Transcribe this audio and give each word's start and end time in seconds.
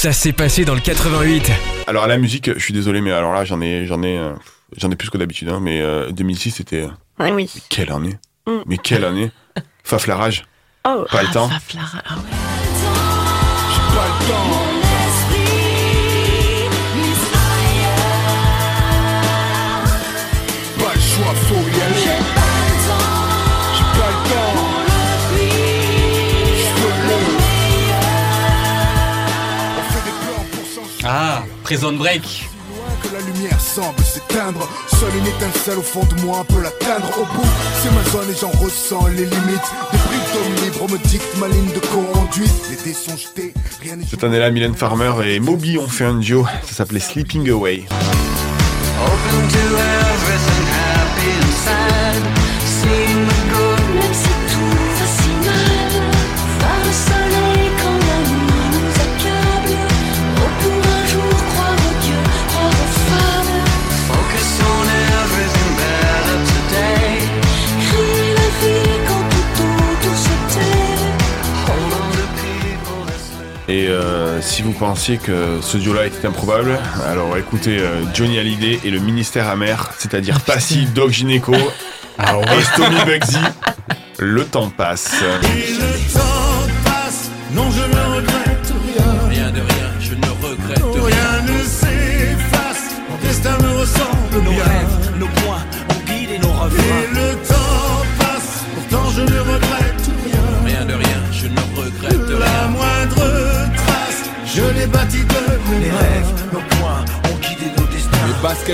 Ça 0.00 0.12
s'est 0.14 0.32
passé 0.32 0.64
dans 0.64 0.72
le 0.74 0.80
88. 0.80 1.50
Alors 1.86 2.04
à 2.04 2.06
la 2.06 2.16
musique, 2.16 2.50
je 2.54 2.58
suis 2.58 2.72
désolé, 2.72 3.02
mais 3.02 3.12
alors 3.12 3.34
là, 3.34 3.44
j'en 3.44 3.60
ai, 3.60 3.84
j'en 3.86 4.02
ai, 4.02 4.16
euh, 4.16 4.32
j'en 4.78 4.90
ai 4.90 4.96
plus 4.96 5.10
que 5.10 5.18
d'habitude. 5.18 5.50
hein, 5.50 5.58
mais 5.60 5.82
euh, 5.82 6.10
2006, 6.10 6.52
c'était 6.52 6.86
Ah 7.18 7.28
oui. 7.32 7.50
quelle 7.68 7.92
année? 7.92 8.16
Mm. 8.46 8.52
Mais 8.64 8.78
quelle 8.78 9.04
année? 9.04 9.30
Faf 9.84 10.06
la 10.06 10.16
rage, 10.16 10.44
Oh. 10.88 11.04
pas 11.10 11.22
le 11.22 11.28
temps. 11.28 11.50
Faf 11.50 11.74
Lara, 11.74 12.02
ah 12.08 12.14
ouais. 12.16 12.22
Pas 13.94 14.06
le 14.06 14.26
temps. 14.26 15.60
Pas 20.78 20.94
le 20.94 21.00
choix, 21.00 21.34
faut 21.34 21.54
y 21.54 21.80
aller. 21.82 22.10
J'ai 23.74 23.98
pas 24.00 24.08
le 24.08 24.30
temps. 24.30 24.59
Ah, 31.12 31.42
Prison 31.64 31.94
Break. 31.94 32.22
loin 32.22 32.94
que 33.02 33.12
la 33.12 33.20
lumière 33.20 33.60
semble 33.60 33.98
s'éteindre. 33.98 34.68
Seule 34.86 35.16
une 35.18 35.26
étincelle 35.26 35.78
au 35.78 35.82
fond 35.82 36.04
de 36.04 36.20
moi 36.22 36.44
peut 36.48 36.62
l'atteindre. 36.62 37.08
Au 37.18 37.24
bout, 37.34 37.48
c'est 37.82 37.90
ma 37.92 38.04
zone 38.12 38.30
et 38.32 38.38
j'en 38.40 38.50
ressens 38.62 39.08
les 39.08 39.24
limites. 39.24 39.70
Des 39.90 39.98
prix 39.98 40.64
libre 40.64 40.88
me 40.88 40.98
dictent 41.08 41.36
ma 41.40 41.48
ligne 41.48 41.72
de 41.74 41.80
conduite. 41.80 42.52
Les 42.70 42.76
dés 42.76 42.94
sont 42.94 43.16
jetés, 43.16 43.52
rien 43.82 43.96
n'est 43.96 44.06
Cette 44.08 44.22
année-là, 44.22 44.52
Mylène 44.52 44.76
Farmer 44.76 45.10
et 45.24 45.40
Moby 45.40 45.78
ont 45.78 45.88
fait 45.88 46.04
un 46.04 46.14
duo. 46.14 46.46
Ça 46.64 46.74
s'appelait 46.74 47.00
Sleeping 47.00 47.50
Away. 47.50 47.86
Open 49.02 49.48
to 49.48 49.58
everything 49.58 50.79
Et 73.70 73.86
euh, 73.86 74.42
si 74.42 74.62
vous 74.62 74.72
pensiez 74.72 75.16
que 75.16 75.60
ce 75.62 75.76
duo-là 75.76 76.06
était 76.06 76.26
improbable, 76.26 76.76
alors 77.06 77.36
écoutez 77.36 77.78
euh, 77.78 78.02
Johnny 78.12 78.36
Hallyday 78.36 78.80
et 78.82 78.90
le 78.90 78.98
ministère 78.98 79.48
amer, 79.48 79.92
c'est-à-dire 79.96 80.40
Passy, 80.40 80.86
Doc 80.86 81.10
Gynéco, 81.10 81.54
Ah 82.18 82.34
et 82.40 82.76
Tommy 82.76 82.96
Bugsy. 83.06 83.38
Le 84.18 84.44
temps 84.44 84.70
passe. 84.70 85.14
Et 85.56 85.72
le 85.72 86.12
temps 86.12 86.29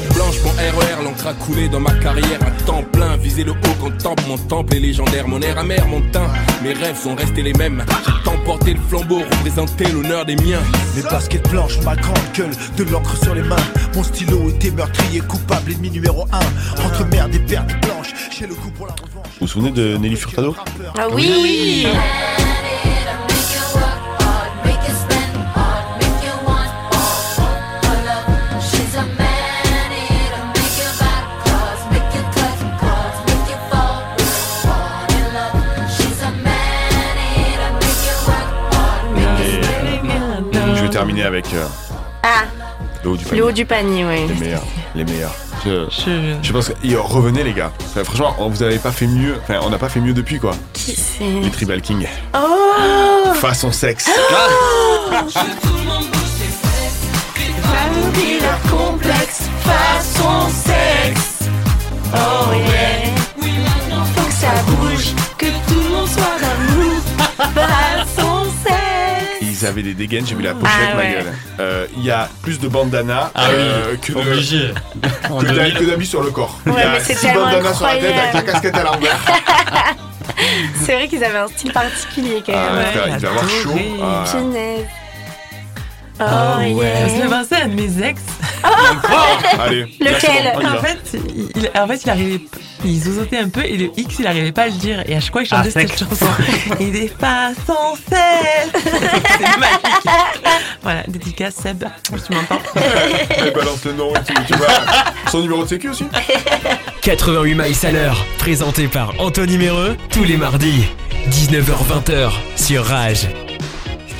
Blanche, 0.00 0.36
mon 0.44 0.50
RER, 0.50 1.02
l'encre 1.04 1.26
a 1.26 1.32
coulé 1.32 1.68
dans 1.68 1.80
ma 1.80 1.92
carrière 1.94 2.38
à 2.42 2.50
temps 2.64 2.82
plein. 2.82 3.16
Viser 3.16 3.44
le 3.44 3.52
haut 3.52 3.76
quand 3.80 3.96
temple, 3.96 4.24
mon 4.28 4.36
temple 4.36 4.76
est 4.76 4.80
légendaire. 4.80 5.26
Mon 5.26 5.40
air 5.40 5.58
amer, 5.58 5.86
mon 5.88 6.02
teint, 6.10 6.28
mes 6.62 6.72
rêves 6.72 6.98
sont 7.02 7.14
restés 7.14 7.42
les 7.42 7.54
mêmes. 7.54 7.84
J'ai 8.04 8.12
tant 8.24 8.36
porté 8.44 8.74
le 8.74 8.80
flambeau, 8.80 9.20
représenté 9.20 9.84
l'honneur 9.86 10.26
des 10.26 10.36
miens. 10.36 10.60
Les 10.96 11.02
baskets 11.02 11.48
blanches, 11.48 11.78
ma 11.82 11.96
grande 11.96 12.18
gueule, 12.36 12.50
de 12.76 12.84
l'encre 12.84 13.16
sur 13.22 13.34
les 13.34 13.42
mains. 13.42 13.56
Mon 13.94 14.02
stylo 14.02 14.50
était 14.50 14.70
meurtrier, 14.70 15.20
coupable, 15.20 15.72
ennemi 15.72 15.90
numéro 15.90 16.26
un. 16.32 16.84
Entre 16.84 17.06
merde 17.06 17.34
et 17.34 17.40
pertes 17.40 17.72
blanches, 17.82 18.12
chez 18.30 18.46
le 18.46 18.54
coup 18.54 18.70
pour 18.70 18.86
la 18.86 18.92
revanche. 18.92 19.26
Vous 19.40 19.40
vous 19.40 19.46
souvenez 19.46 19.70
de 19.70 19.96
Nelly 19.96 20.16
Furtado? 20.16 20.54
Ah 20.98 21.06
oui. 21.10 21.86
Terminer 40.96 41.24
avec 41.24 41.52
euh, 41.52 41.66
Ah, 42.22 42.44
le 43.04 43.10
haut 43.10 43.16
du 43.18 43.24
panier. 43.24 43.38
le 43.38 43.46
haut 43.46 43.52
du 43.52 43.66
panier, 43.66 44.04
oui. 44.06 44.26
Les 44.28 44.34
meilleurs, 44.46 44.62
les 44.94 45.04
meilleurs. 45.04 45.34
Je, 45.64 45.86
Je... 45.90 46.36
je 46.42 46.52
pense 46.52 46.68
que 46.70 46.72
et, 46.86 46.96
revenez 46.96 47.44
les 47.44 47.52
gars. 47.52 47.70
Enfin, 47.84 48.02
franchement, 48.02 48.34
on 48.38 48.48
vous 48.48 48.62
avez 48.62 48.78
pas 48.78 48.92
fait 48.92 49.06
mieux. 49.06 49.34
Enfin, 49.42 49.60
on 49.62 49.68
n'a 49.68 49.76
pas 49.78 49.90
fait 49.90 50.00
mieux 50.00 50.14
depuis 50.14 50.38
quoi. 50.38 50.52
Qui 50.72 50.92
Les 50.92 51.42
c'est 51.44 51.50
Tribal 51.50 51.82
King. 51.82 52.06
Oh 52.34 53.32
Façon 53.34 53.72
sexe. 53.72 54.08
Complexe, 58.70 59.35
Ils 69.58 69.66
avaient 69.66 69.82
des 69.82 69.94
dégaines, 69.94 70.26
j'ai 70.26 70.34
vu 70.34 70.42
la 70.42 70.52
pochette, 70.54 70.76
Ah 70.92 70.94
ma 70.96 71.00
ouais. 71.02 71.10
gueule. 71.12 71.32
Euh, 71.60 71.86
Il 71.96 72.04
y 72.04 72.10
a 72.10 72.28
plus 72.42 72.60
de 72.60 72.68
bandanas 72.68 73.30
Ah 73.34 73.46
euh, 73.50 73.92
oui, 73.92 73.98
que 74.00 74.12
de- 74.12 74.18
obligé. 74.18 74.70
Que 75.02 75.44
d'a- 75.46 75.52
2000. 75.52 75.74
que 75.74 75.84
d'habits 75.84 76.06
sur 76.06 76.22
le 76.22 76.30
corps. 76.30 76.58
Il 76.66 76.72
Ouais, 76.72 76.80
y 76.80 76.84
a 76.84 76.90
mais 76.90 77.00
c'est 77.00 77.14
six 77.14 77.26
bandanas 77.32 77.74
sur 77.74 77.86
la 77.86 77.92
tête 77.96 78.04
avec 78.04 78.16
la 78.16 78.22
incroyable. 78.24 78.52
casquette 78.52 78.76
à 78.76 78.82
l'envers. 78.82 79.18
C'est 80.84 80.94
vrai 80.94 81.08
qu'ils 81.08 81.24
avaient 81.24 81.38
un 81.38 81.48
style 81.48 81.72
particulier 81.72 82.42
quand 82.44 82.52
Ah, 82.54 82.74
même. 82.74 82.86
il 83.08 83.14
devait 83.14 83.28
avoir 83.28 83.48
chaud. 83.48 83.74
Ah. 84.02 84.24
Punaise. 84.30 84.86
Oh, 86.18 86.24
Ça 86.24 86.58
me 86.60 86.82
yeah. 86.82 87.08
fait 87.08 87.28
penser 87.28 87.54
à 87.54 87.64
un 87.64 87.68
de 87.68 87.74
mes 87.74 88.02
ex. 88.06 88.20
Allez. 89.60 89.82
Lequel 90.00 90.52
En 90.66 90.80
fait, 90.82 91.18
il, 91.34 91.48
il- 91.56 91.70
en 91.80 91.86
fait, 91.86 92.00
il 92.04 92.10
arrivait, 92.10 92.40
il 92.84 93.00
zozotait 93.00 93.38
un 93.38 93.48
peu 93.48 93.64
et 93.64 93.76
le 93.76 93.90
X, 93.96 94.16
il 94.18 94.26
arrivait 94.26 94.52
pas 94.52 94.62
à 94.62 94.66
le 94.66 94.72
dire. 94.72 95.02
Et 95.06 95.14
à 95.16 95.20
chaque 95.20 95.32
fois, 95.32 95.42
il 95.42 95.48
chantait 95.48 95.68
Ah, 95.74 95.80
cette 95.80 95.98
chanson. 95.98 96.26
Et 96.80 96.90
des 96.90 97.08
façons 97.08 97.96
celles. 98.08 98.70
C'est 98.82 99.58
magique. 99.58 100.44
Voilà, 100.82 101.02
dédicace 101.08 101.54
Seb, 101.56 101.84
tu 102.04 102.34
m'entends. 102.34 102.60
Elle 103.38 103.52
balance 103.52 103.84
le 103.84 103.92
nom 103.92 104.12
et. 104.14 104.46
Tu 104.46 104.54
vois 104.54 104.66
son 105.30 105.40
numéro 105.42 105.64
de 105.64 105.68
sécu 105.68 105.88
aussi 105.88 106.04
88 107.02 107.54
miles 107.54 107.74
à 107.86 107.90
l'heure, 107.92 108.24
présenté 108.38 108.86
par 108.88 109.12
Anthony 109.18 109.58
Méreux, 109.58 109.96
tous 110.10 110.24
les 110.24 110.36
mardis, 110.36 110.84
19h-20h, 111.30 112.30
sur 112.56 112.84
Rage. 112.84 113.28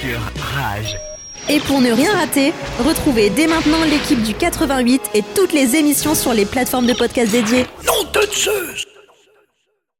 Sur 0.00 0.18
Rage. 0.56 0.96
Et 1.48 1.60
pour 1.60 1.80
ne 1.80 1.90
rien 1.92 2.12
rater, 2.12 2.52
retrouvez 2.84 3.30
dès 3.30 3.46
maintenant 3.46 3.84
l'équipe 3.90 4.22
du 4.22 4.34
88 4.34 5.10
et 5.14 5.22
toutes 5.34 5.52
les 5.52 5.76
émissions 5.76 6.14
sur 6.14 6.32
les 6.32 6.44
plateformes 6.44 6.86
de 6.86 6.94
podcast 6.94 7.32
dédiées. 7.32 7.66
Non 7.86 8.04
de 8.12 8.20
Zeus 8.32 8.91